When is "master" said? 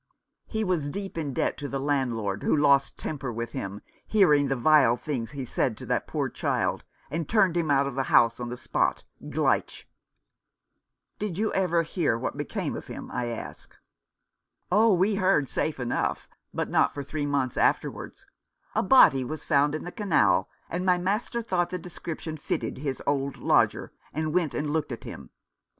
20.97-21.43